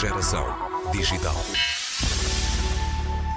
Geração 0.00 0.46
digital. 0.92 1.36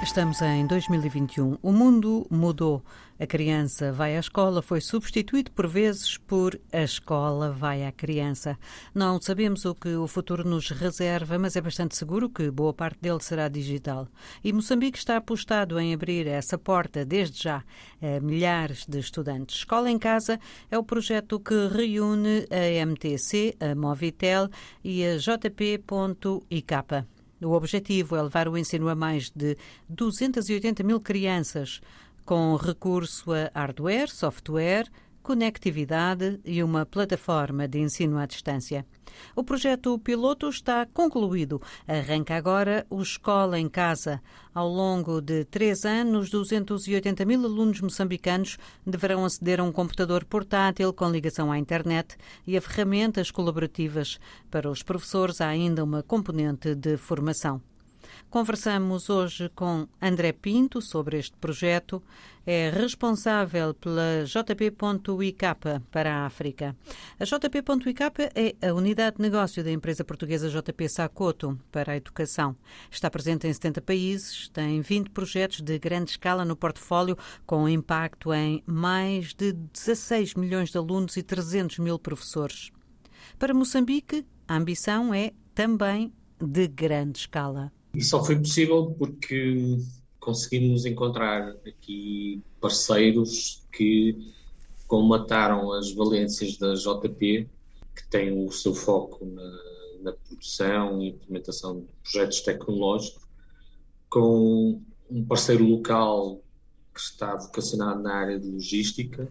Estamos 0.04 0.42
em 0.42 0.66
2021. 0.66 1.56
O 1.62 1.72
mundo 1.72 2.26
mudou. 2.30 2.84
A 3.18 3.26
criança 3.26 3.90
vai 3.90 4.14
à 4.18 4.20
escola 4.20 4.60
foi 4.60 4.82
substituído 4.82 5.50
por 5.50 5.66
vezes 5.66 6.18
por 6.18 6.60
a 6.70 6.82
escola 6.82 7.50
vai 7.50 7.86
à 7.86 7.90
criança. 7.90 8.58
Não 8.94 9.18
sabemos 9.18 9.64
o 9.64 9.74
que 9.74 9.96
o 9.96 10.06
futuro 10.06 10.46
nos 10.46 10.68
reserva, 10.68 11.38
mas 11.38 11.56
é 11.56 11.60
bastante 11.62 11.96
seguro 11.96 12.28
que 12.28 12.50
boa 12.50 12.74
parte 12.74 12.98
dele 13.00 13.22
será 13.22 13.48
digital. 13.48 14.06
E 14.44 14.52
Moçambique 14.52 14.98
está 14.98 15.16
apostado 15.16 15.80
em 15.80 15.94
abrir 15.94 16.26
essa 16.26 16.58
porta 16.58 17.02
desde 17.02 17.42
já 17.42 17.64
a 18.02 18.20
milhares 18.20 18.84
de 18.86 18.98
estudantes. 18.98 19.56
Escola 19.56 19.90
em 19.90 19.98
Casa 19.98 20.38
é 20.70 20.76
o 20.76 20.84
projeto 20.84 21.40
que 21.40 21.66
reúne 21.68 22.46
a 22.50 22.84
MTC, 22.86 23.56
a 23.58 23.74
Movitel 23.74 24.50
e 24.84 25.02
a 25.02 25.16
JP.IK. 25.16 26.74
O 27.44 27.52
objetivo 27.52 28.16
é 28.16 28.22
levar 28.22 28.48
o 28.48 28.56
ensino 28.56 28.88
a 28.88 28.94
mais 28.94 29.30
de 29.30 29.56
280 29.88 30.82
mil 30.82 31.00
crianças, 31.00 31.80
com 32.24 32.56
recurso 32.56 33.32
a 33.32 33.50
hardware, 33.54 34.10
software, 34.10 34.90
conectividade 35.24 36.38
e 36.44 36.62
uma 36.62 36.84
plataforma 36.84 37.66
de 37.66 37.78
ensino 37.78 38.18
à 38.18 38.26
distância. 38.26 38.84
O 39.34 39.42
projeto 39.42 39.98
piloto 39.98 40.50
está 40.50 40.84
concluído. 40.84 41.62
Arranca 41.88 42.36
agora 42.36 42.86
o 42.90 43.00
Escola 43.00 43.58
em 43.58 43.66
Casa. 43.66 44.20
Ao 44.54 44.68
longo 44.68 45.22
de 45.22 45.46
três 45.46 45.86
anos, 45.86 46.28
280 46.28 47.24
mil 47.24 47.42
alunos 47.42 47.80
moçambicanos 47.80 48.58
deverão 48.86 49.24
aceder 49.24 49.60
a 49.60 49.64
um 49.64 49.72
computador 49.72 50.26
portátil 50.26 50.92
com 50.92 51.10
ligação 51.10 51.50
à 51.50 51.58
internet 51.58 52.16
e 52.46 52.54
a 52.54 52.60
ferramentas 52.60 53.30
colaborativas. 53.30 54.20
Para 54.50 54.70
os 54.70 54.82
professores, 54.82 55.40
há 55.40 55.48
ainda 55.48 55.82
uma 55.82 56.02
componente 56.02 56.74
de 56.74 56.98
formação. 56.98 57.62
Conversamos 58.28 59.08
hoje 59.08 59.48
com 59.54 59.86
André 60.00 60.32
Pinto 60.32 60.82
sobre 60.82 61.18
este 61.18 61.36
projeto. 61.36 62.02
É 62.46 62.68
responsável 62.68 63.72
pela 63.74 64.24
JP.IK 64.24 65.80
para 65.90 66.14
a 66.14 66.26
África. 66.26 66.76
A 67.18 67.24
JP.IK 67.24 68.00
é 68.34 68.68
a 68.68 68.74
unidade 68.74 69.16
de 69.16 69.22
negócio 69.22 69.62
da 69.62 69.70
empresa 69.70 70.04
portuguesa 70.04 70.50
JP 70.50 70.88
Sacoto 70.88 71.58
para 71.70 71.92
a 71.92 71.96
educação. 71.96 72.56
Está 72.90 73.10
presente 73.10 73.46
em 73.46 73.52
70 73.52 73.80
países, 73.80 74.48
tem 74.48 74.80
20 74.80 75.10
projetos 75.10 75.60
de 75.60 75.78
grande 75.78 76.10
escala 76.10 76.44
no 76.44 76.56
portfólio, 76.56 77.16
com 77.46 77.68
impacto 77.68 78.34
em 78.34 78.62
mais 78.66 79.32
de 79.32 79.52
16 79.52 80.34
milhões 80.34 80.70
de 80.70 80.76
alunos 80.76 81.16
e 81.16 81.22
300 81.22 81.78
mil 81.78 81.98
professores. 81.98 82.70
Para 83.38 83.54
Moçambique, 83.54 84.26
a 84.46 84.56
ambição 84.56 85.14
é 85.14 85.32
também 85.54 86.12
de 86.38 86.66
grande 86.66 87.20
escala. 87.20 87.72
E 87.94 88.02
só 88.02 88.24
foi 88.24 88.36
possível 88.36 88.94
porque 88.98 89.78
conseguimos 90.18 90.84
encontrar 90.84 91.54
aqui 91.66 92.42
parceiros 92.60 93.64
que 93.72 94.32
comataram 94.86 95.72
as 95.72 95.92
valências 95.92 96.56
da 96.56 96.74
JP, 96.74 97.48
que 97.94 98.08
tem 98.10 98.32
o 98.32 98.50
seu 98.50 98.74
foco 98.74 99.24
na, 99.24 99.58
na 100.02 100.12
produção 100.12 101.00
e 101.00 101.10
implementação 101.10 101.80
de 101.80 101.86
projetos 102.02 102.40
tecnológicos, 102.40 103.22
com 104.10 104.82
um 105.10 105.24
parceiro 105.24 105.64
local 105.64 106.40
que 106.92 107.00
está 107.00 107.36
vocacionado 107.36 108.02
na 108.02 108.14
área 108.14 108.38
de 108.38 108.48
logística 108.48 109.30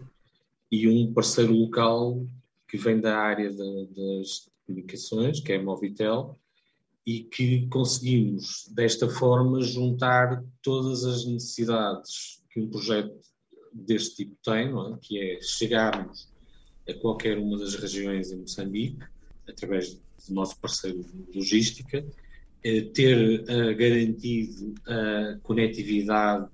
e 0.72 0.88
um 0.88 1.14
parceiro 1.14 1.54
local 1.54 2.26
que 2.68 2.78
vem 2.78 3.00
da 3.00 3.18
área 3.18 3.50
de, 3.52 3.88
das 3.88 4.50
comunicações, 4.66 5.40
que 5.40 5.54
é 5.54 5.58
a 5.58 5.64
Movitel, 5.64 6.38
e 7.06 7.24
que 7.24 7.68
conseguimos, 7.68 8.70
desta 8.74 9.10
forma, 9.10 9.62
juntar 9.62 10.44
todas 10.62 11.04
as 11.04 11.26
necessidades 11.26 12.42
que 12.50 12.62
um 12.62 12.70
projeto 12.70 13.14
deste 13.74 14.18
tipo 14.18 14.38
tem, 14.44 14.68
é? 14.68 14.98
que 15.02 15.20
é 15.20 15.42
chegarmos 15.42 16.32
a 16.88 16.94
qualquer 16.94 17.38
uma 17.38 17.58
das 17.58 17.76
regiões 17.76 18.32
em 18.32 18.38
Moçambique, 18.38 19.04
através 19.48 19.94
do 19.94 20.34
nosso 20.34 20.58
parceiro 20.60 21.04
de 21.04 21.38
logística, 21.38 22.06
eh, 22.64 22.82
ter 22.94 23.42
uh, 23.42 23.76
garantido 23.76 24.74
a 24.88 25.38
conectividade 25.44 26.50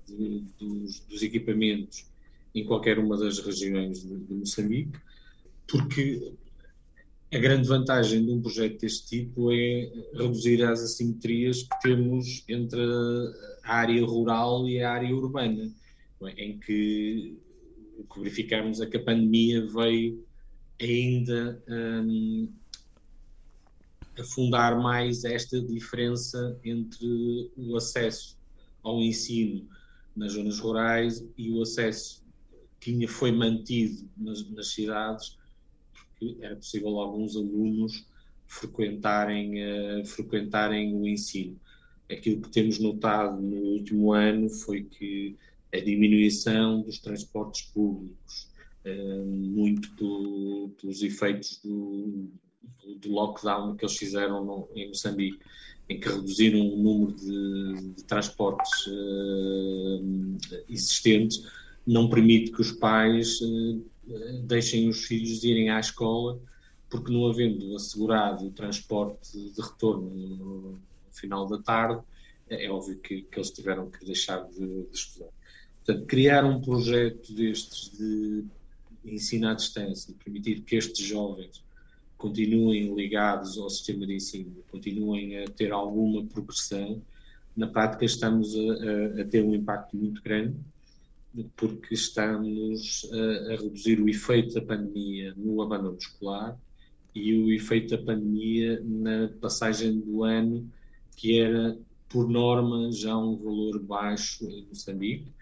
dos, 0.58 1.00
dos, 1.00 1.22
equipamentos 1.22 2.04
em 2.52 2.64
qualquer 2.64 2.98
uma 2.98 3.16
das 3.16 3.38
regiões 3.38 4.02
de, 4.02 4.16
de 4.16 4.34
Moçambique, 4.34 4.98
porque 5.68 6.32
a 7.32 7.38
grande 7.38 7.68
vantagem 7.68 8.24
de 8.24 8.32
um 8.32 8.42
projeto 8.42 8.80
deste 8.80 9.06
tipo 9.06 9.52
é 9.52 9.92
reduzir 10.14 10.64
as 10.64 10.82
assimetrias 10.82 11.62
que 11.62 11.80
temos 11.80 12.44
entre 12.48 12.80
a 13.62 13.76
área 13.76 14.04
rural 14.04 14.68
e 14.68 14.82
a 14.82 14.92
área 14.92 15.14
urbana, 15.14 15.72
é? 16.24 16.44
em 16.44 16.58
que 16.58 17.38
o 17.98 18.04
que 18.04 18.20
verificamos 18.20 18.80
é 18.80 18.86
que 18.86 18.96
a 18.96 19.04
pandemia 19.04 19.64
veio 19.66 20.26
ainda 20.80 21.62
um, 21.68 22.52
afundar 24.18 24.80
mais 24.80 25.24
esta 25.24 25.60
diferença 25.60 26.58
entre 26.64 27.52
o 27.56 27.76
acesso 27.76 28.36
ao 28.82 29.00
ensino 29.00 29.68
nas 30.16 30.32
zonas 30.32 30.58
rurais 30.58 31.24
e 31.38 31.52
o 31.52 31.62
acesso 31.62 32.24
que 32.80 33.06
foi 33.06 33.30
mantido 33.30 34.08
nas, 34.16 34.48
nas 34.50 34.68
cidades 34.68 35.38
que 36.20 36.36
era 36.42 36.54
possível 36.54 36.98
alguns 36.98 37.34
alunos 37.34 38.06
frequentarem, 38.46 39.54
uh, 39.62 40.04
frequentarem 40.04 40.94
o 40.94 41.08
ensino. 41.08 41.58
Aquilo 42.10 42.42
que 42.42 42.50
temos 42.50 42.78
notado 42.78 43.40
no 43.40 43.56
último 43.56 44.12
ano 44.12 44.50
foi 44.50 44.82
que 44.82 45.36
a 45.72 45.78
diminuição 45.78 46.82
dos 46.82 46.98
transportes 46.98 47.62
públicos, 47.72 48.50
uh, 48.84 49.24
muito 49.24 49.94
do, 49.94 50.70
dos 50.82 51.02
efeitos 51.02 51.60
do, 51.62 52.28
do, 53.00 53.10
lockdown 53.10 53.76
que 53.76 53.84
eles 53.84 53.96
fizeram 53.96 54.44
no, 54.44 54.68
em 54.74 54.88
Moçambique, 54.88 55.38
em 55.88 55.98
que 55.98 56.08
reduziram 56.08 56.60
o 56.60 56.76
número 56.76 57.12
de, 57.14 57.94
de 57.94 58.04
transportes 58.04 58.86
uh, 58.88 60.36
existentes, 60.68 61.46
não 61.86 62.10
permite 62.10 62.52
que 62.52 62.60
os 62.60 62.72
pais 62.72 63.40
deixem 64.44 64.88
os 64.88 65.04
filhos 65.04 65.44
irem 65.44 65.70
à 65.70 65.80
escola, 65.80 66.38
porque 66.88 67.12
não 67.12 67.28
havendo 67.28 67.74
assegurado 67.76 68.46
o 68.46 68.50
transporte 68.50 69.38
de 69.38 69.60
retorno 69.60 70.10
no, 70.10 70.80
final 71.12 71.46
da 71.46 71.58
tarde, 71.58 72.02
é, 72.48 72.66
é 72.66 72.70
óbvio 72.70 72.98
que, 72.98 73.22
que 73.22 73.38
eles 73.38 73.50
tiveram 73.50 73.90
que 73.90 74.04
deixar 74.04 74.44
de, 74.48 74.84
de, 74.84 74.88
estudar. 74.92 75.28
Portanto, 75.84 76.06
criar 76.06 76.44
um 76.44 76.60
projeto 76.60 77.32
destes 77.32 77.90
de 77.96 78.44
ensino 79.04 79.48
à 79.48 79.54
distância, 79.54 80.14
permitir 80.22 80.60
que 80.62 80.76
estes 80.76 81.04
jovens 81.04 81.62
continuem 82.16 82.94
ligados 82.94 83.56
ao 83.58 83.70
sistema 83.70 84.06
de 84.06 84.14
ensino, 84.14 84.62
continuem 84.70 85.38
a 85.38 85.44
ter 85.46 85.72
alguma 85.72 86.24
progressão, 86.26 87.00
na 87.56 87.66
prática 87.66 88.04
estamos 88.04 88.54
a, 88.54 88.58
a, 88.58 89.22
a 89.22 89.24
ter 89.24 89.42
um 89.42 89.54
impacto 89.54 89.96
muito 89.96 90.22
grande 90.22 90.54
porque 91.56 91.94
estamos 91.94 93.08
a, 93.12 93.52
a, 93.52 93.56
reduzir 93.56 94.00
o 94.00 94.08
efeito 94.08 94.54
da 94.54 94.62
pandemia 94.62 95.34
no 95.36 95.62
abandono 95.62 95.96
escolar 95.96 96.58
e 97.14 97.34
o 97.34 97.52
efeito 97.52 97.96
da 97.96 98.02
pandemia 98.02 98.82
na 98.84 99.28
passagem 99.40 100.00
do 100.00 100.24
ano, 100.24 100.68
que 101.16 101.38
era, 101.38 101.78
por 102.08 102.28
norma, 102.28 102.90
já 102.92 103.16
um 103.16 103.36
valor 103.36 103.78
baixo 103.80 104.44
em 104.48 104.66
Moçambique, 104.66 105.32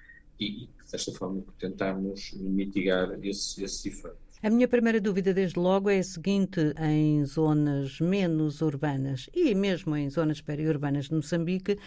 e, 0.41 0.69
desta 0.91 1.13
forma 1.13 1.43
tentarmos 1.59 2.33
mitigar 2.35 3.19
esse, 3.23 3.63
esse 3.65 3.89
efeito. 3.89 4.17
A 4.41 4.51
minha 4.51 4.69
primeira 4.69 5.01
dúvida, 5.01 5.35
desde 5.35 5.59
logo, 5.59 5.91
é 5.91 5.99
a 5.99 6.03
seguinte: 6.03 6.61
em 6.81 7.25
zonas 7.25 8.01
menos 8.01 8.61
urbanas 8.61 9.29
e 9.35 9.53
mesmo 9.55 9.97
em 9.97 10.09
zonas 10.09 10.41
periurbanas 10.41 11.07
de 11.07 11.15
Moçambique, 11.15 11.79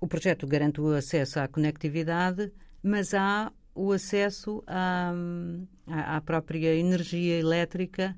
o 0.00 0.06
projeto 0.06 0.46
garante 0.46 0.80
o 0.80 0.92
acesso 0.92 1.40
à 1.40 1.48
conectividade 1.48 2.52
mas 2.82 3.14
há 3.14 3.52
o 3.74 3.92
acesso 3.92 4.62
à, 4.66 5.12
à 5.86 6.20
própria 6.20 6.74
energia 6.74 7.38
elétrica 7.38 8.16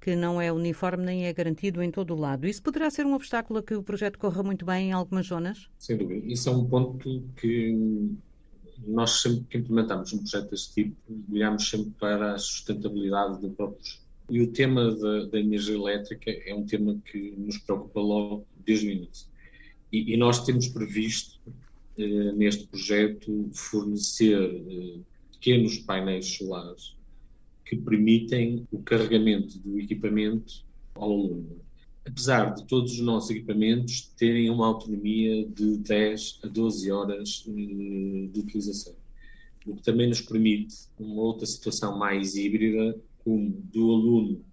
que 0.00 0.14
não 0.14 0.40
é 0.40 0.52
uniforme 0.52 1.04
nem 1.04 1.26
é 1.26 1.32
garantido 1.32 1.82
em 1.82 1.90
todo 1.90 2.14
o 2.14 2.16
lado. 2.16 2.46
Isso 2.46 2.62
poderá 2.62 2.88
ser 2.90 3.04
um 3.06 3.14
obstáculo 3.14 3.58
a 3.58 3.62
que 3.62 3.74
o 3.74 3.82
projeto 3.82 4.18
corra 4.18 4.42
muito 4.42 4.64
bem 4.64 4.90
em 4.90 4.92
algumas 4.92 5.26
zonas? 5.26 5.68
Sem 5.78 5.96
dúvida. 5.96 6.24
Isso 6.26 6.48
é 6.48 6.52
um 6.52 6.64
ponto 6.64 7.24
que 7.40 8.16
nós 8.86 9.22
sempre 9.22 9.44
que 9.48 9.58
implementamos 9.58 10.12
um 10.12 10.18
projeto 10.18 10.50
desse 10.50 10.74
tipo, 10.74 10.96
olhamos 11.32 11.68
sempre 11.68 11.90
para 11.98 12.34
a 12.34 12.38
sustentabilidade 12.38 13.40
do 13.40 13.50
próprio 13.50 13.80
E 14.30 14.40
o 14.40 14.52
tema 14.52 14.94
da, 14.94 15.26
da, 15.26 15.40
energia 15.40 15.74
elétrica 15.74 16.30
é 16.30 16.54
um 16.54 16.64
tema 16.64 16.96
que 17.04 17.34
nos 17.36 17.58
preocupa 17.58 18.00
logo 18.00 18.46
desde 18.64 18.86
o 18.86 18.90
início. 18.90 19.26
E, 19.92 20.14
e 20.14 20.16
nós 20.16 20.44
temos 20.44 20.68
previsto 20.68 21.40
eh, 21.98 22.32
neste 22.32 22.66
projeto, 22.66 23.48
fornecer 23.52 24.38
eh, 24.38 24.98
pequenos 25.32 25.78
painéis 25.78 26.26
solares 26.26 26.94
que 27.64 27.76
permitem 27.76 28.66
o 28.70 28.80
carregamento 28.80 29.58
do 29.58 29.80
equipamento 29.80 30.64
ao 30.94 31.10
aluno. 31.10 31.60
apesar 32.04 32.54
de 32.54 32.64
todos 32.66 32.92
os 32.92 33.00
nossos 33.00 33.30
equipamentos 33.30 34.12
terem 34.16 34.48
uma 34.48 34.66
autonomia 34.66 35.44
de 35.44 35.78
10 35.78 36.40
a 36.44 36.46
12 36.46 36.92
horas 36.92 37.44
de 37.44 38.30
utilização. 38.36 38.94
O 39.66 39.74
que 39.74 39.82
também 39.82 40.08
nos 40.08 40.20
permite 40.20 40.76
uma 41.00 41.22
outra 41.22 41.44
situação 41.46 41.98
mais 41.98 42.36
híbrida, 42.36 42.96
como 43.24 43.50
do 43.72 43.90
aluno 43.90 44.44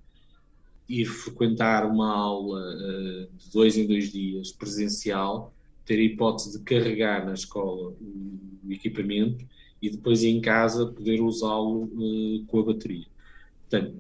ir 0.90 1.06
frequentar 1.06 1.86
uma 1.86 2.12
aula 2.12 3.30
de 3.38 3.52
dois 3.52 3.78
em 3.78 3.86
dois 3.86 4.12
dias 4.12 4.52
presencial, 4.52 5.53
ter 5.86 5.96
a 5.96 6.04
hipótese 6.04 6.58
de 6.58 6.64
carregar 6.64 7.26
na 7.26 7.34
escola 7.34 7.92
o, 7.92 8.72
equipamento 8.72 9.46
e 9.82 9.90
depois 9.90 10.24
em 10.24 10.40
casa 10.42 10.86
poder 10.86 11.22
usá-lo 11.22 11.84
uh, 11.84 12.46
com 12.48 12.60
a 12.60 12.64
bateria. 12.64 13.06
Portanto, 13.70 13.96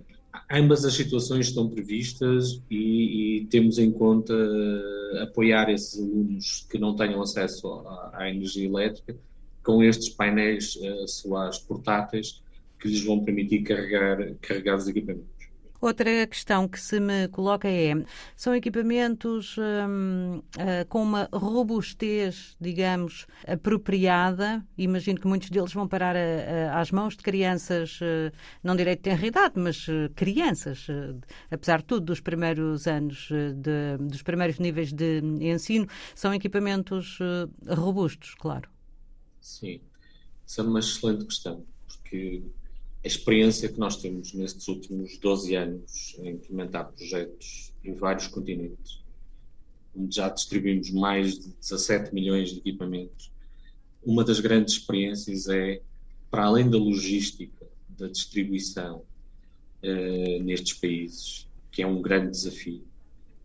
ambas 0.49 0.85
as 0.85 0.93
situações 0.93 1.47
estão 1.47 1.69
previstas 1.69 2.61
e, 2.71 3.41
e 3.41 3.45
temos 3.45 3.77
em 3.77 3.91
conta 3.91 4.33
uh, 4.33 5.19
apoiar 5.23 5.69
esses 5.69 5.99
alunos 5.99 6.65
que 6.69 6.77
não 6.79 6.95
tenham 6.95 7.21
acesso 7.21 7.67
à, 7.67 8.11
à 8.13 8.29
energia 8.29 8.65
elétrica 8.65 9.15
com 9.61 9.83
estes 9.83 10.09
painéis 10.09 10.77
solares 11.07 11.57
portáteis 11.59 12.41
que 12.79 12.89
lhes 12.89 13.03
vão 13.03 13.23
permitir 13.23 13.63
carregar, 13.63 14.33
carregar 14.41 14.75
os 14.75 14.87
equipamentos. 14.87 15.33
Outra 15.83 16.25
questão 16.27 16.65
que 16.65 16.79
se 16.79 16.97
me 16.97 17.27
coloca 17.27 17.67
é: 17.67 17.93
são 18.37 18.55
equipamentos 18.55 19.57
hum, 19.57 20.37
uh, 20.55 20.87
com 20.87 21.03
uma 21.03 21.27
robustez, 21.33 22.55
digamos, 22.57 23.27
apropriada? 23.45 24.65
Imagino 24.77 25.19
que 25.19 25.27
muitos 25.27 25.49
deles 25.49 25.73
vão 25.73 25.85
parar 25.85 26.15
a, 26.15 26.19
a, 26.71 26.79
às 26.79 26.89
mãos 26.89 27.17
de 27.17 27.23
crianças, 27.23 27.99
não 28.63 28.77
direi 28.77 28.95
de 28.95 29.25
idade, 29.25 29.59
mas 29.59 29.85
crianças, 30.15 30.87
apesar 31.51 31.79
de 31.79 31.85
tudo, 31.85 32.05
dos 32.05 32.21
primeiros 32.21 32.87
anos, 32.87 33.27
de, 33.29 33.97
dos 33.99 34.21
primeiros 34.21 34.59
níveis 34.59 34.93
de 34.93 35.19
ensino, 35.41 35.85
são 36.15 36.33
equipamentos 36.33 37.19
robustos, 37.67 38.35
claro. 38.35 38.69
Sim, 39.41 39.81
isso 40.47 40.61
é 40.61 40.63
uma 40.63 40.79
excelente 40.79 41.25
questão, 41.25 41.65
porque 41.85 42.41
a 43.03 43.07
experiência 43.07 43.67
que 43.67 43.79
nós 43.79 43.97
temos 43.97 44.33
nestes 44.33 44.67
últimos 44.67 45.17
12 45.17 45.55
anos 45.55 46.15
em 46.19 46.29
implementar 46.29 46.89
projetos 46.91 47.73
em 47.83 47.93
vários 47.93 48.27
continentes, 48.27 49.03
onde 49.93 50.15
já 50.15 50.29
distribuímos 50.29 50.89
mais 50.91 51.37
de 51.37 51.49
17 51.49 52.13
milhões 52.13 52.51
de 52.51 52.59
equipamentos, 52.59 53.29
uma 54.05 54.23
das 54.23 54.39
grandes 54.39 54.75
experiências 54.75 55.47
é, 55.49 55.81
para 56.31 56.45
além 56.45 56.69
da 56.69 56.77
logística 56.77 57.67
da 57.89 58.07
distribuição 58.07 59.03
eh, 59.81 60.39
nestes 60.39 60.73
países, 60.73 61.47
que 61.71 61.81
é 61.83 61.87
um 61.87 62.01
grande 62.01 62.31
desafio, 62.31 62.83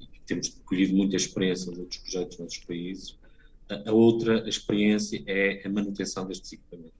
e 0.00 0.06
que 0.06 0.20
temos 0.20 0.48
colhido 0.64 0.96
muita 0.96 1.16
experiência 1.16 1.70
nos 1.70 1.80
outros 1.80 2.00
projetos 2.00 2.38
noutros 2.38 2.58
países, 2.60 3.18
a, 3.68 3.90
a 3.90 3.92
outra 3.92 4.48
experiência 4.48 5.22
é 5.26 5.62
a 5.66 5.68
manutenção 5.68 6.26
destes 6.26 6.52
equipamentos 6.52 6.97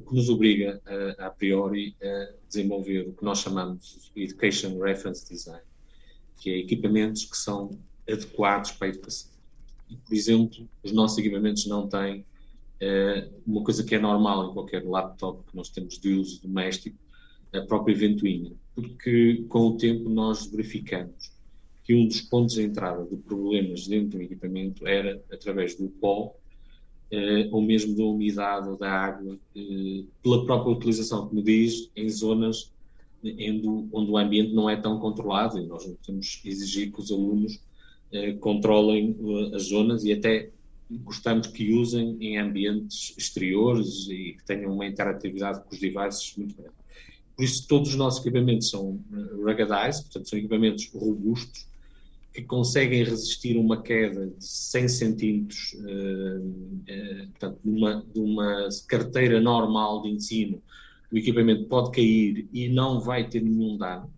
o 0.00 0.08
que 0.08 0.14
nos 0.14 0.28
obriga, 0.28 0.80
a, 1.18 1.26
a 1.26 1.30
priori, 1.30 1.94
a 2.02 2.32
desenvolver 2.48 3.08
o 3.08 3.12
que 3.12 3.24
nós 3.24 3.38
chamamos 3.38 4.10
de 4.14 4.22
Education 4.22 4.78
Reference 4.78 5.28
Design, 5.28 5.62
que 6.38 6.50
é 6.50 6.58
equipamentos 6.58 7.24
que 7.24 7.36
são 7.36 7.78
adequados 8.08 8.72
para 8.72 8.88
a 8.88 8.90
educação. 8.90 9.30
E, 9.88 9.96
por 9.96 10.14
exemplo, 10.14 10.68
os 10.82 10.92
nossos 10.92 11.18
equipamentos 11.18 11.66
não 11.66 11.88
têm 11.88 12.20
uh, 12.20 13.32
uma 13.46 13.62
coisa 13.62 13.84
que 13.84 13.94
é 13.94 13.98
normal 13.98 14.50
em 14.50 14.54
qualquer 14.54 14.84
laptop 14.84 15.44
que 15.50 15.56
nós 15.56 15.68
temos 15.68 15.98
de 15.98 16.14
uso 16.14 16.42
doméstico, 16.42 16.96
a 17.52 17.60
própria 17.62 17.96
ventoinha, 17.96 18.52
porque 18.74 19.44
com 19.48 19.68
o 19.68 19.76
tempo 19.76 20.08
nós 20.08 20.46
verificamos 20.46 21.32
que 21.82 21.94
um 21.94 22.06
dos 22.06 22.20
pontos 22.20 22.54
de 22.54 22.62
entrada 22.62 23.04
de 23.04 23.16
problemas 23.16 23.88
dentro 23.88 24.18
do 24.18 24.22
equipamento 24.22 24.86
era 24.86 25.20
através 25.32 25.74
do 25.74 25.88
pó 25.88 26.36
ou 27.50 27.60
mesmo 27.62 27.96
da 27.96 28.04
umidade 28.04 28.68
ou 28.68 28.76
da 28.76 28.90
água, 28.90 29.38
eh, 29.56 30.04
pela 30.22 30.44
própria 30.44 30.72
utilização, 30.72 31.28
como 31.28 31.42
diz, 31.42 31.90
em 31.96 32.08
zonas 32.08 32.72
onde, 33.22 34.10
o 34.10 34.16
ambiente 34.16 34.52
não 34.52 34.70
é 34.70 34.76
tão 34.76 34.98
controlado 34.98 35.58
e 35.58 35.66
nós 35.66 35.84
temos 36.06 36.36
que 36.36 36.48
exigir 36.48 36.90
que 36.90 37.00
os 37.00 37.10
alunos 37.10 37.60
eh, 38.12 38.32
controlem 38.34 39.16
as 39.54 39.64
zonas 39.64 40.04
e 40.04 40.12
até 40.12 40.50
gostamos 40.90 41.46
que 41.48 41.72
usem 41.72 42.16
em 42.20 42.38
ambientes 42.38 43.14
exteriores 43.16 44.08
e 44.08 44.34
que 44.38 44.44
tenham 44.44 44.72
uma 44.72 44.86
interatividade 44.86 45.62
com 45.62 45.74
os 45.74 45.80
devices 45.80 46.34
muito 46.36 46.56
grande. 46.56 46.74
Por 47.36 47.44
isso, 47.44 47.66
todos 47.68 47.90
os 47.90 47.96
nossos 47.96 48.20
equipamentos 48.20 48.70
são 48.70 49.00
ruggedized, 49.36 50.04
portanto, 50.04 50.28
são 50.28 50.38
equipamentos 50.38 50.90
robustos, 50.92 51.66
que 52.32 52.42
conseguem 52.42 53.02
resistir 53.02 53.56
uma 53.56 53.82
queda 53.82 54.26
de 54.26 54.44
100 54.44 54.88
centímetros, 54.88 55.74
uh, 55.80 56.38
uh, 56.38 57.28
portanto, 57.30 57.58
numa, 57.64 58.04
de 58.12 58.20
uma 58.20 58.68
carteira 58.86 59.40
normal 59.40 60.02
de 60.02 60.10
ensino, 60.10 60.62
o 61.12 61.18
equipamento 61.18 61.64
pode 61.64 61.90
cair 61.90 62.48
e 62.52 62.68
não 62.68 63.00
vai 63.00 63.28
ter 63.28 63.42
nenhum 63.42 63.76
dano. 63.76 64.10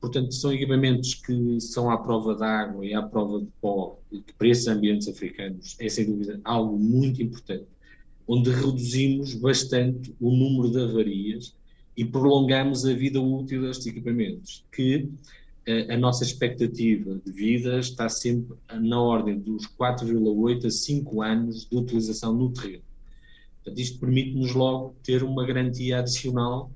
Portanto, 0.00 0.32
são 0.32 0.52
equipamentos 0.52 1.14
que 1.14 1.60
são 1.60 1.90
à 1.90 1.96
prova 1.96 2.34
de 2.34 2.44
água 2.44 2.86
e 2.86 2.94
à 2.94 3.02
prova 3.02 3.40
de 3.40 3.48
pó, 3.60 3.98
que 4.10 4.32
para 4.36 4.48
esses 4.48 4.66
ambientes 4.68 5.08
africanos 5.08 5.76
é 5.80 5.88
sem 5.88 6.06
dúvida 6.06 6.40
algo 6.44 6.78
muito 6.78 7.22
importante, 7.22 7.66
onde 8.26 8.50
reduzimos 8.50 9.34
bastante 9.34 10.14
o 10.20 10.30
número 10.30 10.70
de 10.70 10.80
avarias 10.80 11.54
e 11.96 12.04
prolongamos 12.04 12.84
a 12.84 12.94
vida 12.94 13.20
útil 13.20 13.62
destes 13.62 13.88
equipamentos, 13.88 14.64
que 14.70 15.08
a 15.90 15.96
nossa 15.96 16.24
expectativa 16.24 17.20
de 17.24 17.32
vida 17.32 17.78
está 17.78 18.08
sempre 18.08 18.56
na 18.80 19.00
ordem 19.00 19.38
dos 19.38 19.66
4,8 19.66 20.66
a 20.66 20.70
5 20.70 21.22
anos 21.22 21.66
de 21.66 21.76
utilização 21.76 22.32
no 22.32 22.50
terreno. 22.50 22.82
Portanto, 23.56 23.78
isto 23.78 23.98
permite-nos 23.98 24.54
logo 24.54 24.94
ter 25.02 25.22
uma 25.22 25.44
garantia 25.44 25.98
adicional 25.98 26.70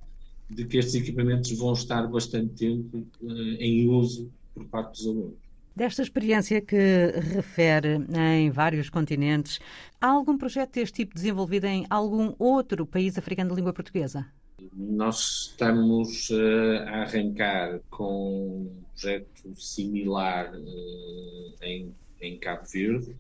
de 0.51 0.65
que 0.67 0.77
estes 0.77 0.95
equipamentos 0.95 1.51
vão 1.53 1.73
estar 1.73 2.07
bastante 2.07 2.55
tempo 2.55 2.99
uh, 3.23 3.33
em 3.59 3.89
uso 3.89 4.31
por 4.55 4.67
parte 4.67 4.99
dos 4.99 5.07
alunos. 5.07 5.43
Desta 5.75 6.03
experiência 6.03 6.61
que 6.61 7.13
refere 7.33 7.99
em 8.15 8.51
vários 8.51 8.91
continentes, 8.91 9.59
há 9.99 10.09
algum 10.09 10.37
projeto 10.37 10.75
deste 10.75 10.97
tipo 10.97 11.15
desenvolvido 11.15 11.65
em 11.65 11.87
algum 11.89 12.35
outro 12.39 12.85
país 12.85 13.17
africano 13.17 13.51
de 13.51 13.57
língua 13.57 13.73
portuguesa? 13.73 14.27
Nós 14.73 15.49
estamos 15.49 16.31
uh, 16.31 16.83
a 16.87 17.03
arrancar 17.03 17.81
com 17.91 18.67
um 18.67 18.83
projeto 18.93 19.55
similar 19.57 20.55
uh, 20.55 21.55
em, 21.63 21.95
em, 22.21 22.39
Cabo 22.39 22.67
Verde. 22.67 23.17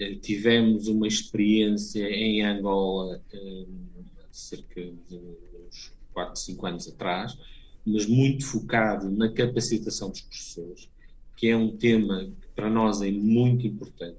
Uh, 0.00 0.16
tivemos 0.20 0.86
uma 0.86 1.08
experiência 1.08 2.08
em 2.08 2.44
Angola 2.44 3.20
cerca 4.30 4.80
de 4.80 5.16
uns 5.16 5.92
4, 6.12 6.40
5 6.40 6.66
anos 6.66 6.88
atrás, 6.88 7.36
mas 7.84 8.06
muito 8.06 8.46
focado 8.46 9.10
na 9.10 9.32
capacitação 9.32 10.10
dos 10.10 10.20
professores, 10.20 10.88
que 11.36 11.48
é 11.48 11.56
um 11.56 11.76
tema 11.76 12.30
que 12.40 12.48
para 12.54 12.70
nós 12.70 13.02
é 13.02 13.10
muito 13.10 13.66
importante. 13.66 14.18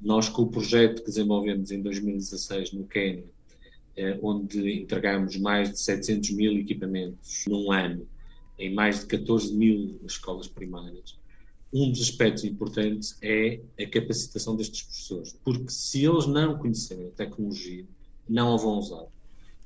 Nós, 0.00 0.28
com 0.28 0.42
o 0.42 0.50
projeto 0.50 1.00
que 1.00 1.06
desenvolvemos 1.06 1.70
em 1.70 1.80
2016 1.80 2.72
no 2.72 2.86
Quênia, 2.86 3.24
onde 4.22 4.80
entregamos 4.80 5.36
mais 5.36 5.70
de 5.70 5.80
700 5.80 6.30
mil 6.30 6.58
equipamentos 6.58 7.44
num 7.48 7.72
ano 7.72 8.06
em 8.58 8.74
mais 8.74 9.00
de 9.00 9.06
14 9.06 9.54
mil 9.54 10.00
escolas 10.06 10.48
primárias. 10.48 11.18
Um 11.72 11.90
dos 11.90 12.00
aspectos 12.00 12.44
importantes 12.44 13.18
é 13.20 13.60
a 13.78 13.86
capacitação 13.86 14.56
destes 14.56 14.82
professores, 14.82 15.38
porque 15.44 15.70
se 15.70 16.04
eles 16.04 16.26
não 16.26 16.56
conhecerem 16.56 17.08
a 17.08 17.10
tecnologia, 17.10 17.84
não 18.28 18.54
a 18.54 18.56
vão 18.56 18.78
usar. 18.78 19.06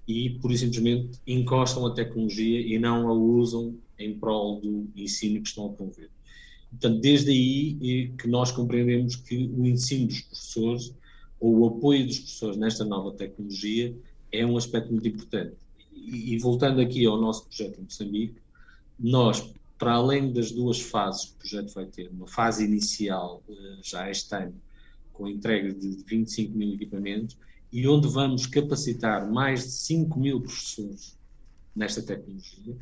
E, 0.09 0.31
por 0.31 0.57
simplesmente, 0.57 1.21
encostam 1.27 1.87
a 1.87 1.95
tecnologia 1.95 2.61
e 2.61 2.79
não 2.79 3.07
a 3.09 3.13
usam 3.13 3.77
em 3.99 4.19
prol 4.19 4.61
do 4.61 4.89
ensino 4.97 5.41
que 5.41 5.49
estão 5.49 5.67
a 5.67 5.73
promover. 5.73 6.11
Portanto, 6.71 7.01
desde 7.01 7.31
aí 7.31 8.13
que 8.19 8.27
nós 8.27 8.51
compreendemos 8.51 9.15
que 9.15 9.37
o 9.57 9.67
ensino 9.67 10.07
dos 10.09 10.21
professores, 10.23 10.95
ou 11.39 11.61
o 11.61 11.67
apoio 11.67 12.07
dos 12.07 12.19
professores 12.19 12.57
nesta 12.57 12.85
nova 12.85 13.13
tecnologia, 13.13 13.95
é 14.33 14.45
um 14.45 14.57
aspecto 14.57 14.93
muito 14.93 15.09
importante. 15.09 15.57
E, 15.93 16.35
e, 16.35 16.39
voltando 16.39 16.81
aqui 16.81 17.05
ao 17.07 17.21
nosso 17.21 17.47
projeto 17.47 17.79
em 17.79 17.83
Moçambique, 17.85 18.37
nós, 18.99 19.53
para 19.79 19.93
além 19.93 20.33
das 20.33 20.51
duas 20.51 20.81
fases 20.81 21.27
que 21.27 21.33
o 21.33 21.39
projeto 21.39 21.75
vai 21.75 21.87
ter, 21.87 22.09
uma 22.11 22.27
fase 22.27 22.65
inicial 22.65 23.43
eh, 23.49 23.79
já 23.83 24.11
este 24.11 24.35
ano, 24.35 24.55
com 25.13 25.29
entrega 25.29 25.73
de 25.73 26.03
25 26.07 26.57
mil 26.57 26.75
equipamentos, 26.75 27.37
e 27.73 27.87
onde 27.87 28.09
vamos 28.09 28.47
capacitar 28.47 29.31
mais 29.31 29.65
de 29.65 29.71
5 29.71 30.19
mil 30.19 30.41
professores 30.41 31.17
nesta 31.75 32.03
tecnologia. 32.03 32.77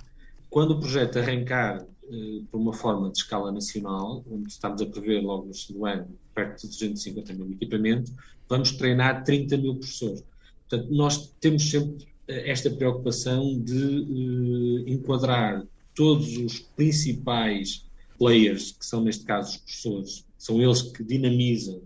Quando 0.49 0.73
o 0.73 0.81
projeto 0.81 1.19
arrancar 1.19 1.85
eh, 2.11 2.40
por 2.50 2.59
uma 2.59 2.73
forma 2.73 3.11
de 3.11 3.19
escala 3.19 3.52
nacional, 3.52 4.25
onde 4.31 4.49
estamos 4.49 4.81
a 4.81 4.87
prever 4.87 5.21
logo 5.21 5.47
no 5.47 5.55
segundo 5.55 5.87
ano 5.87 6.09
perto 6.35 6.62
de 6.62 6.69
250 6.69 7.35
mil 7.35 7.52
equipamentos, 7.52 8.12
vamos 8.49 8.73
treinar 8.73 9.25
30 9.25 9.57
mil 9.59 9.75
professores. 9.76 10.25
Portanto, 10.69 10.93
nós 10.93 11.35
temos 11.41 11.71
sempre 11.71 12.07
eh, 12.27 12.51
esta 12.51 12.71
preocupação 12.71 13.59
de 13.59 13.75
uh, 13.75 14.89
enquadrar 14.89 15.67
todos 15.95 16.37
os 16.37 16.61
principais 16.61 17.87
players, 18.19 18.73
que 18.73 18.85
são 18.85 19.03
neste 19.03 19.25
caso 19.25 19.51
os 19.51 19.57
professores, 19.57 20.27
são 20.37 20.61
eles 20.61 20.83
que 20.83 21.03
dinamizam 21.03 21.81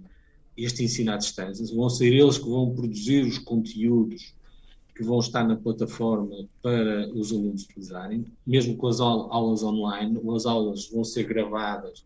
este 0.56 0.84
ensino 0.84 1.12
à 1.12 1.16
distância, 1.16 1.64
vão 1.74 1.88
ser 1.88 2.12
eles 2.12 2.38
que 2.38 2.48
vão 2.48 2.74
produzir 2.74 3.24
os 3.24 3.38
conteúdos 3.38 4.34
que 4.94 5.02
vão 5.02 5.18
estar 5.18 5.44
na 5.44 5.56
plataforma 5.56 6.46
para 6.60 7.08
os 7.14 7.32
alunos 7.32 7.64
utilizarem, 7.64 8.26
mesmo 8.46 8.76
com 8.76 8.88
as 8.88 9.00
aulas 9.00 9.62
online, 9.62 10.20
as 10.36 10.44
aulas 10.44 10.88
vão 10.90 11.02
ser 11.02 11.24
gravadas 11.24 12.04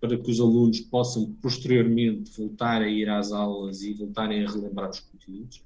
para 0.00 0.16
que 0.16 0.30
os 0.30 0.40
alunos 0.40 0.80
possam 0.80 1.32
posteriormente 1.40 2.30
voltar 2.36 2.82
a 2.82 2.88
ir 2.88 3.08
às 3.08 3.32
aulas 3.32 3.82
e 3.82 3.94
voltarem 3.94 4.44
a 4.44 4.50
relembrar 4.50 4.90
os 4.90 5.00
conteúdos. 5.00 5.62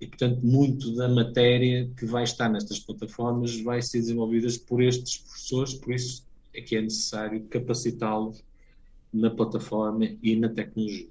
E, 0.00 0.06
portanto, 0.06 0.44
muito 0.44 0.94
da 0.94 1.08
matéria 1.08 1.90
que 1.96 2.04
vai 2.04 2.24
estar 2.24 2.48
nestas 2.48 2.78
plataformas 2.78 3.58
vai 3.60 3.80
ser 3.80 4.00
desenvolvida 4.00 4.48
por 4.66 4.82
estes 4.82 5.18
professores, 5.18 5.74
por 5.74 5.94
isso 5.94 6.24
é 6.52 6.60
que 6.60 6.76
é 6.76 6.82
necessário 6.82 7.44
capacitá-los 7.44 8.42
na 9.12 9.30
plataforma 9.30 10.08
e 10.22 10.36
na 10.36 10.48
tecnologia. 10.48 11.08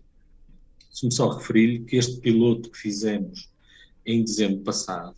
Se-me 0.91 1.11
só 1.11 1.29
referir 1.29 1.85
que 1.85 1.95
este 1.95 2.19
piloto 2.19 2.69
que 2.69 2.77
fizemos 2.77 3.49
em 4.05 4.23
dezembro 4.23 4.61
passado, 4.63 5.15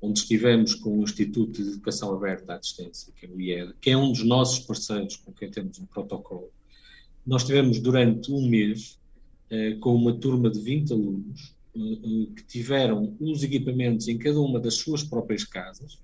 onde 0.00 0.20
estivemos 0.20 0.74
com 0.76 0.98
o 0.98 1.02
Instituto 1.02 1.62
de 1.62 1.70
Educação 1.70 2.14
Aberta 2.14 2.54
à 2.54 2.58
Distância, 2.58 3.12
que 3.16 3.26
é 3.26 3.28
o 3.28 3.40
IED, 3.40 3.74
que 3.80 3.90
é 3.90 3.96
um 3.96 4.12
dos 4.12 4.24
nossos 4.24 4.60
parceiros 4.60 5.16
com 5.16 5.32
quem 5.32 5.50
temos 5.50 5.78
um 5.80 5.86
protocolo. 5.86 6.50
Nós 7.26 7.44
tivemos 7.44 7.80
durante 7.80 8.32
um 8.32 8.48
mês 8.48 8.98
eh, 9.50 9.74
com 9.80 9.94
uma 9.94 10.14
turma 10.14 10.48
de 10.50 10.60
20 10.60 10.92
alunos 10.92 11.57
que 12.34 12.44
tiveram 12.46 13.14
os 13.20 13.42
equipamentos 13.42 14.08
em 14.08 14.18
cada 14.18 14.40
uma 14.40 14.58
das 14.58 14.74
suas 14.74 15.02
próprias 15.02 15.44
casas, 15.44 15.98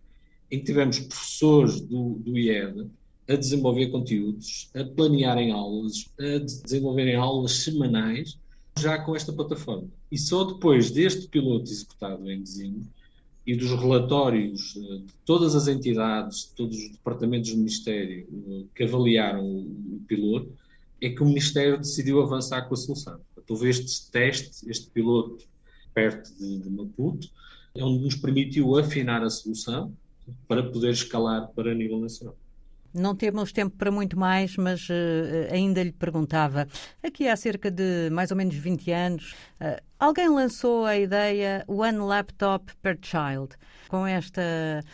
em 0.50 0.58
que 0.58 0.66
tivemos 0.66 0.98
professores 1.00 1.80
do, 1.80 2.14
do 2.20 2.38
IED 2.38 2.86
a 3.28 3.34
desenvolver 3.36 3.88
conteúdos, 3.88 4.70
a 4.74 4.84
planearem 4.84 5.50
aulas, 5.50 6.10
a 6.18 6.38
desenvolverem 6.38 7.16
aulas 7.16 7.52
semanais 7.52 8.38
já 8.78 8.98
com 8.98 9.16
esta 9.16 9.32
plataforma. 9.32 9.88
E 10.10 10.18
só 10.18 10.44
depois 10.44 10.90
deste 10.90 11.28
piloto 11.28 11.70
executado 11.70 12.30
em 12.30 12.42
dezembro 12.42 12.86
e 13.46 13.54
dos 13.54 13.70
relatórios 13.70 14.74
eh, 14.76 14.98
de 14.98 15.14
todas 15.24 15.54
as 15.54 15.68
entidades, 15.68 16.44
todos 16.56 16.76
os 16.76 16.90
departamentos 16.90 17.50
do 17.50 17.58
Ministério 17.58 18.26
eh, 18.48 18.64
que 18.74 18.84
avaliaram 18.84 19.44
o 19.46 20.00
piloto, 20.06 20.52
é 21.00 21.10
que 21.10 21.22
o 21.22 21.26
Ministério 21.26 21.78
decidiu 21.78 22.22
avançar 22.22 22.62
com 22.62 22.74
a 22.74 22.76
solução. 22.76 23.20
Houve 23.48 23.68
este 23.68 24.10
teste, 24.10 24.68
este 24.70 24.88
piloto 24.90 25.44
perto 25.94 26.34
de, 26.34 26.58
de 26.58 26.70
Maputo, 26.70 27.28
é 27.74 27.82
onde 27.82 28.04
nos 28.04 28.16
permitiu 28.16 28.76
afinar 28.78 29.22
a 29.22 29.30
solução 29.30 29.92
para 30.48 30.62
poder 30.62 30.90
escalar 30.90 31.48
para 31.48 31.74
nível 31.74 31.98
nacional. 31.98 32.36
Não 32.92 33.14
temos 33.16 33.50
tempo 33.50 33.76
para 33.76 33.90
muito 33.90 34.16
mais, 34.16 34.56
mas 34.56 34.88
uh, 34.88 35.52
ainda 35.52 35.82
lhe 35.82 35.90
perguntava. 35.90 36.68
Aqui 37.02 37.26
há 37.26 37.36
cerca 37.36 37.68
de 37.68 38.08
mais 38.10 38.30
ou 38.30 38.36
menos 38.36 38.54
20 38.54 38.90
anos, 38.92 39.34
uh, 39.60 39.82
alguém 39.98 40.28
lançou 40.28 40.84
a 40.84 40.96
ideia 40.96 41.64
One 41.66 41.98
Laptop 41.98 42.72
per 42.80 42.96
Child, 43.02 43.56
com 43.88 44.06
esta 44.06 44.84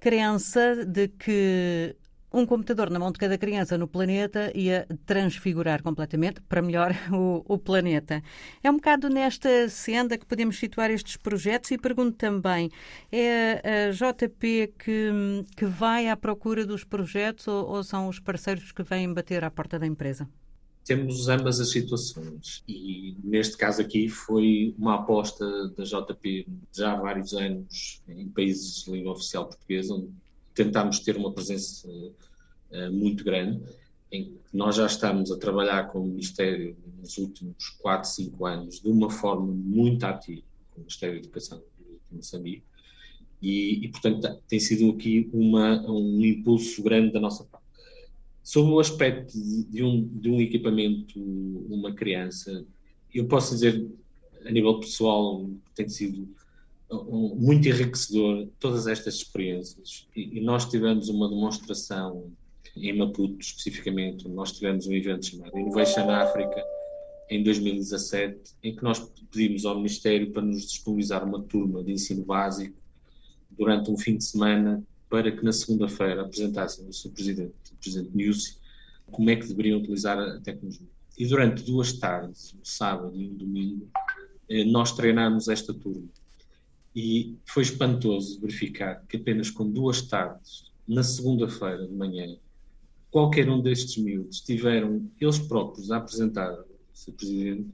crença 0.00 0.86
de 0.86 1.08
que 1.08 1.94
um 2.32 2.44
computador 2.44 2.90
na 2.90 2.98
mão 2.98 3.10
de 3.10 3.18
cada 3.18 3.38
criança 3.38 3.78
no 3.78 3.88
planeta 3.88 4.50
ia 4.54 4.86
transfigurar 5.04 5.82
completamente, 5.82 6.40
para 6.42 6.62
melhor, 6.62 6.94
o, 7.12 7.44
o, 7.46 7.58
planeta. 7.58 8.22
É 8.62 8.70
um 8.70 8.76
bocado 8.76 9.08
nesta 9.08 9.68
senda 9.68 10.18
que 10.18 10.26
podemos 10.26 10.58
situar 10.58 10.90
estes 10.90 11.16
projetos 11.16 11.70
e 11.70 11.78
pergunto 11.78 12.16
também, 12.16 12.70
é 13.10 13.88
a 13.88 13.90
JP 13.90 14.74
que, 14.78 15.10
que 15.56 15.64
vai 15.64 16.08
à 16.08 16.16
procura 16.16 16.66
dos 16.66 16.84
projetos 16.84 17.48
ou, 17.48 17.66
ou 17.68 17.84
são 17.84 18.08
os 18.08 18.18
parceiros 18.18 18.72
que 18.72 18.82
vêm 18.82 19.12
bater 19.12 19.44
à 19.44 19.50
porta 19.50 19.78
da 19.78 19.86
empresa? 19.86 20.28
Temos 20.84 21.28
ambas 21.28 21.58
as 21.58 21.70
situações 21.70 22.62
e 22.68 23.16
neste 23.24 23.56
caso 23.56 23.82
aqui 23.82 24.08
foi 24.08 24.72
uma 24.78 24.94
aposta 24.94 25.68
da 25.70 25.82
JP 25.82 26.46
já 26.72 26.92
há 26.92 26.96
vários 26.96 27.34
anos 27.34 28.00
em 28.08 28.28
países 28.28 28.84
de 28.84 28.92
língua 28.92 29.12
oficial 29.12 29.46
portuguesa, 29.46 29.94
onde 29.94 30.10
tentámos 30.56 30.98
ter 31.00 31.16
uma 31.16 31.32
presença 31.32 31.86
uh, 31.86 32.92
muito 32.92 33.22
grande, 33.22 33.62
em 34.10 34.24
que 34.24 34.40
nós 34.52 34.76
já 34.76 34.86
estamos 34.86 35.30
a 35.30 35.36
trabalhar 35.36 35.88
com 35.88 36.00
o 36.00 36.06
Ministério 36.06 36.76
nos 36.98 37.18
últimos 37.18 37.68
4, 37.78 38.08
5 38.08 38.46
anos 38.46 38.80
de 38.80 38.88
uma 38.88 39.10
forma 39.10 39.46
muito 39.46 40.04
ativa, 40.04 40.42
com 40.70 40.78
o 40.78 40.80
Ministério 40.80 41.16
da 41.16 41.20
Educação 41.20 41.62
de 42.10 42.16
Moçambique, 42.16 42.64
e, 43.40 43.84
e, 43.84 43.88
portanto 43.88 44.40
tem 44.48 44.58
sido 44.58 44.90
aqui 44.90 45.28
uma, 45.32 45.88
um 45.90 46.24
impulso 46.24 46.82
grande 46.82 47.12
da 47.12 47.20
nossa 47.20 47.44
parte. 47.44 47.66
Sobre 48.42 48.72
o 48.72 48.80
aspecto 48.80 49.32
de, 49.68 49.82
um, 49.82 50.08
de 50.08 50.30
um 50.30 50.40
equipamento, 50.40 51.20
uma 51.68 51.92
criança, 51.92 52.64
eu 53.12 53.26
posso 53.26 53.54
dizer, 53.54 53.86
a 54.44 54.50
nível 54.50 54.80
pessoal, 54.80 55.44
tem 55.74 55.88
sido 55.88 56.28
muito 56.90 57.68
enriquecedor 57.68 58.48
todas 58.60 58.86
estas 58.86 59.16
experiências. 59.16 60.06
E, 60.14 60.38
e, 60.38 60.40
nós 60.40 60.66
tivemos 60.66 61.08
uma 61.08 61.28
demonstração 61.28 62.30
em 62.76 62.96
Maputo, 62.96 63.38
especificamente, 63.40 64.28
nós 64.28 64.52
tivemos 64.52 64.86
um 64.86 64.92
evento 64.92 65.26
chamado 65.26 65.58
Innovation 65.58 66.10
Africa 66.10 66.62
em 67.30 67.42
2017, 67.42 68.54
em 68.62 68.76
que 68.76 68.82
nós 68.82 69.00
pedimos 69.30 69.64
ao 69.64 69.76
Ministério 69.76 70.30
para 70.30 70.42
nos 70.42 70.66
disponibilizar 70.66 71.24
uma 71.24 71.42
turma 71.42 71.82
de 71.82 71.92
ensino 71.92 72.24
básico 72.24 72.76
durante 73.50 73.90
um 73.90 73.96
fim 73.96 74.16
de 74.16 74.24
semana 74.24 74.82
para 75.08 75.32
que 75.32 75.44
na 75.44 75.52
segunda-feira 75.52 76.22
apresentassem 76.22 76.86
ao 76.86 76.92
Sr. 76.92 77.10
Presidente, 77.10 77.54
o 77.72 77.76
Presidente 77.76 78.10
Nussi, 78.14 78.58
como 79.10 79.30
é 79.30 79.36
que 79.36 79.46
deveriam 79.46 79.78
utilizar 79.78 80.18
a 80.18 80.40
tecnologia. 80.40 80.86
E 81.18 81.26
durante 81.26 81.62
duas 81.62 81.92
tardes, 81.94 82.54
um 82.54 82.64
sábado 82.64 83.16
e 83.16 83.26
um 83.26 83.34
domingo, 83.34 83.88
eh, 84.48 84.64
nós 84.64 84.92
treinámos 84.92 85.48
esta 85.48 85.72
turma 85.72 86.08
e 86.96 87.36
foi 87.44 87.62
espantoso 87.62 88.40
verificar 88.40 89.04
que 89.06 89.18
apenas 89.18 89.50
com 89.50 89.70
duas 89.70 90.00
tardes, 90.00 90.72
na 90.88 91.02
segunda-feira 91.02 91.86
de 91.86 91.92
manhã, 91.92 92.38
qualquer 93.10 93.50
um 93.50 93.60
destes 93.60 94.02
miúdos 94.02 94.40
tiveram 94.40 95.06
eles 95.20 95.38
próprios 95.38 95.90
a 95.90 95.98
apresentar 95.98 96.56
Sr. 96.94 97.12
Presidente 97.12 97.68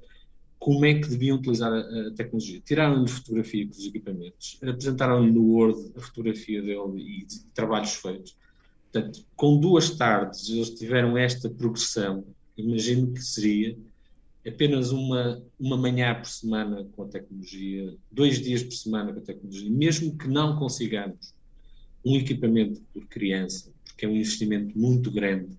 como 0.58 0.84
é 0.84 0.94
que 0.94 1.08
deviam 1.08 1.38
utilizar 1.38 1.72
a, 1.72 1.78
a 1.78 2.10
tecnologia. 2.12 2.60
Tiraram-lhe 2.64 3.08
fotografia 3.08 3.66
com 3.66 3.72
os 3.72 3.86
equipamentos, 3.86 4.58
apresentaram-lhe 4.60 5.30
no 5.30 5.44
Word 5.44 5.92
a 5.96 6.00
fotografia 6.00 6.60
dele 6.60 7.00
e 7.00 7.24
de 7.24 7.44
trabalhos 7.54 7.94
feitos. 7.94 8.36
Portanto, 8.90 9.24
com 9.36 9.58
duas 9.58 9.90
tardes 9.90 10.48
eles 10.48 10.70
tiveram 10.70 11.16
esta 11.16 11.48
progressão, 11.48 12.24
imagino 12.56 13.12
que 13.12 13.22
seria 13.22 13.76
apenas 14.46 14.90
uma, 14.90 15.42
uma 15.58 15.76
manhã 15.76 16.14
por 16.14 16.26
semana 16.26 16.84
com 16.92 17.04
a 17.04 17.08
tecnologia, 17.08 17.94
dois 18.10 18.40
dias 18.40 18.62
por 18.62 18.72
semana 18.72 19.12
com 19.12 19.20
a 19.20 19.22
tecnologia, 19.22 19.70
mesmo 19.70 20.16
que 20.16 20.28
não 20.28 20.56
consigamos 20.56 21.34
um 22.04 22.16
equipamento 22.16 22.82
por 22.92 23.06
criança, 23.06 23.72
porque 23.84 24.04
é 24.04 24.08
um 24.08 24.16
investimento 24.16 24.76
muito 24.76 25.10
grande 25.10 25.56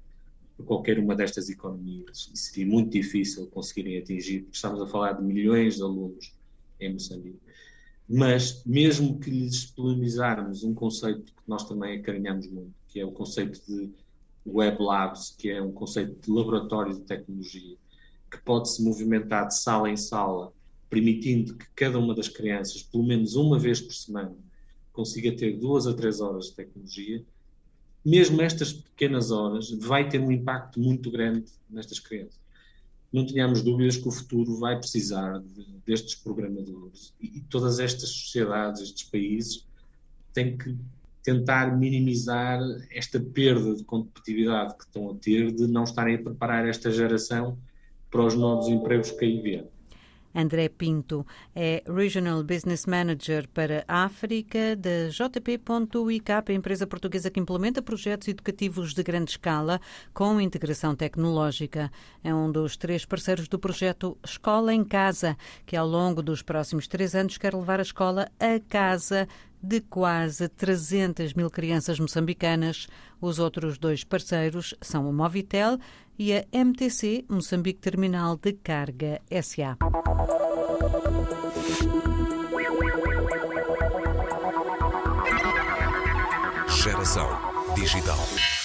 para 0.58 0.66
qualquer 0.66 1.00
uma 1.00 1.16
destas 1.16 1.50
economias 1.50 2.30
e 2.34 2.38
seria 2.38 2.66
muito 2.66 2.92
difícil 2.92 3.48
conseguirem 3.48 3.98
atingir, 3.98 4.42
porque 4.42 4.56
estamos 4.56 4.82
a 4.82 4.88
falar 4.88 5.14
de 5.14 5.24
milhões 5.24 5.78
de 5.78 5.82
alunos 5.82 6.34
em 6.80 6.94
Moçambique. 6.94 7.40
Mas, 8.08 8.64
mesmo 8.66 9.18
que 9.18 9.30
lhes 9.30 9.52
disponibilizarmos 9.52 10.64
um 10.64 10.74
conceito 10.74 11.24
que 11.24 11.42
nós 11.48 11.68
também 11.68 11.98
acarinhamos 11.98 12.48
muito, 12.48 12.74
que 12.90 13.00
é 13.00 13.06
o 13.06 13.12
conceito 13.12 13.62
de 13.66 13.90
Web 14.46 14.84
Labs, 14.84 15.34
que 15.38 15.50
é 15.50 15.62
um 15.62 15.72
conceito 15.72 16.20
de 16.20 16.30
laboratório 16.30 16.94
de 16.94 17.02
tecnologia, 17.02 17.78
que 18.34 18.42
pode 18.42 18.72
se 18.72 18.84
movimentar 18.84 19.48
de 19.48 19.56
sala 19.56 19.92
em 19.92 19.96
sala, 19.96 20.52
permitindo 20.90 21.56
que 21.56 21.68
cada 21.76 22.00
uma 22.00 22.16
das 22.16 22.28
crianças, 22.28 22.82
pelo 22.82 23.04
menos 23.04 23.36
uma 23.36 23.60
vez 23.60 23.80
por 23.80 23.94
semana, 23.94 24.36
consiga 24.92 25.32
ter 25.36 25.60
duas 25.60 25.86
a 25.86 25.94
três 25.94 26.20
horas 26.20 26.48
de 26.48 26.56
tecnologia, 26.56 27.24
mesmo 28.04 28.42
estas 28.42 28.74
pequenas 28.74 29.30
horas, 29.30 29.70
vai 29.70 30.10
ter 30.10 30.20
um 30.20 30.32
impacto 30.32 30.80
muito 30.80 31.12
grande 31.12 31.46
nestas 31.70 32.00
crianças. 32.00 32.42
Não 33.12 33.26
tenhamos 33.26 33.62
dúvidas 33.62 33.98
que 33.98 34.08
o 34.08 34.12
futuro 34.12 34.58
vai 34.58 34.78
precisar 34.78 35.40
de, 35.40 35.66
destes 35.86 36.16
programadores 36.16 37.14
e, 37.22 37.38
e 37.38 37.42
todas 37.42 37.80
estas 37.80 38.10
sociedades, 38.10 38.82
estes 38.82 39.04
países, 39.04 39.68
têm 40.34 40.58
que 40.58 40.76
tentar 41.22 41.78
minimizar 41.78 42.60
esta 42.92 43.20
perda 43.20 43.76
de 43.76 43.84
competitividade 43.84 44.76
que 44.76 44.84
estão 44.84 45.12
a 45.12 45.16
ter 45.16 45.52
de 45.52 45.68
não 45.68 45.84
estarem 45.84 46.16
a 46.16 46.22
preparar 46.22 46.68
esta 46.68 46.92
geração 46.92 47.58
para 48.14 48.24
os 48.24 48.36
novos 48.36 48.68
empregos 48.68 49.10
que 49.10 49.26
aí 49.26 49.42
vêm. 49.42 49.68
André 50.36 50.68
Pinto 50.68 51.26
é 51.56 51.84
Regional 51.88 52.44
Business 52.44 52.88
Manager 52.88 53.48
para 53.50 53.84
a 53.88 54.04
África 54.04 54.76
da 54.76 55.10
JP.IK, 55.10 56.32
a 56.32 56.54
empresa 56.54 56.88
portuguesa 56.88 57.30
que 57.30 57.40
implementa 57.40 57.84
projetos 57.84 58.28
educativos 58.28 58.94
de 58.94 59.04
grande 59.04 59.32
escala 59.32 59.80
com 60.12 60.42
integração 60.42 60.96
tecnológica. 60.96 61.92
É 62.24 62.34
um 62.34 62.52
dos 62.52 62.76
três 62.76 63.06
parceiros 63.06 63.48
do 63.48 63.60
projeto 63.60 64.18
Escola 64.26 64.74
em 64.74 64.84
Casa, 64.84 65.38
que 65.68 65.76
ao 65.76 65.88
longo 65.88 66.24
dos 66.24 66.42
próximos 66.42 66.88
três 66.88 67.14
anos 67.14 67.38
quer 67.38 67.54
levar 67.54 67.80
a 67.80 67.84
escola 67.84 68.28
a 68.40 68.60
casa 68.68 69.28
de 69.62 69.80
quase 69.80 70.50
300 70.50 71.34
mil 71.34 71.50
crianças 71.50 71.98
moçambicanas. 71.98 72.88
Os 73.22 73.40
outros 73.40 73.78
dois 73.78 74.04
parceiros 74.04 74.76
são 74.82 75.08
a 75.08 75.12
Movitel 75.14 75.78
e 76.18 76.34
a 76.34 76.46
MTC, 76.52 77.26
Moçambique 77.30 77.80
Terminal 77.80 78.38
de 78.38 78.54
Carga 78.54 79.22
SA. 79.42 79.78
Geração 86.68 87.28
Digital. 87.76 88.63